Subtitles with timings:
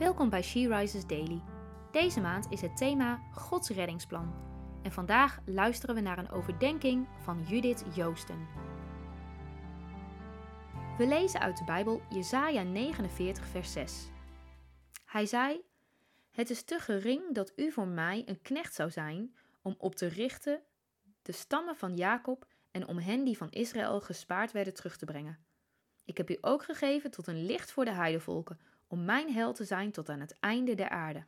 [0.00, 1.42] Welkom bij She Rises Daily.
[1.90, 4.34] Deze maand is het thema Gods reddingsplan.
[4.82, 8.48] En vandaag luisteren we naar een overdenking van Judith Joosten.
[10.98, 14.08] We lezen uit de Bijbel Jesaja 49 vers 6.
[15.04, 15.60] Hij zei:
[16.30, 20.06] Het is te gering dat u voor mij een knecht zou zijn om op te
[20.06, 20.62] richten
[21.22, 25.38] de stammen van Jacob en om hen die van Israël gespaard werden terug te brengen.
[26.04, 28.60] Ik heb u ook gegeven tot een licht voor de heidevolken,
[28.90, 31.24] om mijn hel te zijn tot aan het einde der aarde.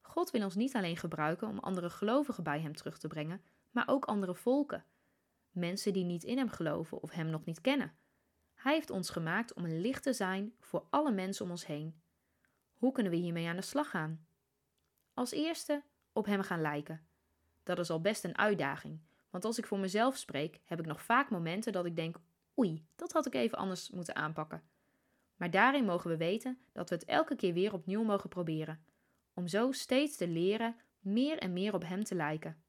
[0.00, 3.88] God wil ons niet alleen gebruiken om andere gelovigen bij Hem terug te brengen, maar
[3.88, 4.84] ook andere volken,
[5.50, 7.96] mensen die niet in Hem geloven of Hem nog niet kennen.
[8.54, 12.00] Hij heeft ons gemaakt om een licht te zijn voor alle mensen om ons heen.
[12.72, 14.26] Hoe kunnen we hiermee aan de slag gaan?
[15.14, 17.06] Als eerste op Hem gaan lijken.
[17.62, 19.00] Dat is al best een uitdaging,
[19.30, 22.16] want als ik voor mezelf spreek, heb ik nog vaak momenten dat ik denk:
[22.58, 24.62] oei, dat had ik even anders moeten aanpakken.
[25.36, 28.84] Maar daarin mogen we weten dat we het elke keer weer opnieuw mogen proberen,
[29.34, 32.62] om zo steeds te leren meer en meer op Hem te lijken.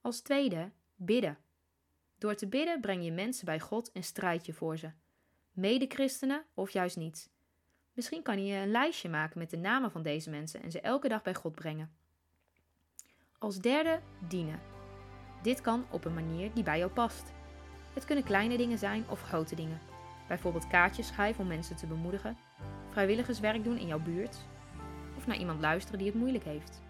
[0.00, 1.38] Als tweede, bidden.
[2.18, 4.90] Door te bidden breng je mensen bij God en strijd je voor ze.
[5.52, 7.30] Mede-christenen of juist niet.
[7.92, 11.08] Misschien kan je een lijstje maken met de namen van deze mensen en ze elke
[11.08, 11.96] dag bij God brengen.
[13.38, 14.60] Als derde, dienen.
[15.42, 17.32] Dit kan op een manier die bij jou past.
[17.94, 19.95] Het kunnen kleine dingen zijn of grote dingen.
[20.28, 22.36] Bijvoorbeeld kaartjes schrijven om mensen te bemoedigen,
[22.90, 24.36] vrijwilligerswerk doen in jouw buurt
[25.16, 26.82] of naar iemand luisteren die het moeilijk heeft.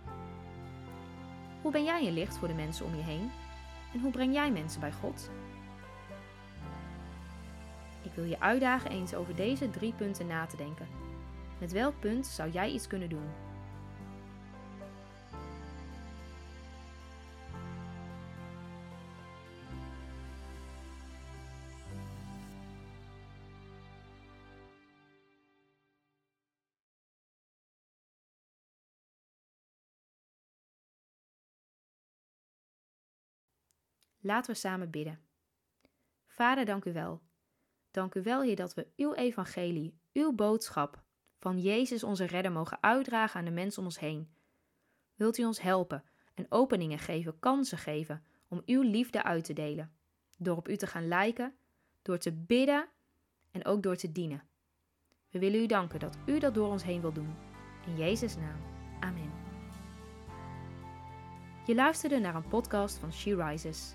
[1.63, 3.31] Hoe ben jij een licht voor de mensen om je heen
[3.93, 5.31] en hoe breng jij mensen bij God?
[8.03, 10.87] Ik wil je uitdagen eens over deze drie punten na te denken.
[11.59, 13.29] Met welk punt zou jij iets kunnen doen?
[34.27, 35.21] Laten we samen bidden.
[36.27, 37.23] Vader, dank u wel.
[37.91, 41.03] Dank u wel, Heer, dat we uw evangelie, uw boodschap
[41.39, 44.35] van Jezus onze redder mogen uitdragen aan de mensen om ons heen.
[45.15, 46.05] Wilt u ons helpen
[46.35, 49.97] en openingen geven, kansen geven om uw liefde uit te delen,
[50.39, 51.55] door op u te gaan lijken,
[52.03, 52.89] door te bidden
[53.51, 54.49] en ook door te dienen.
[55.31, 57.35] We willen u danken dat u dat door ons heen wilt doen.
[57.87, 58.61] In Jezus' naam.
[59.01, 59.33] Amen.
[61.67, 63.95] Je luisterde naar een podcast van She Rises.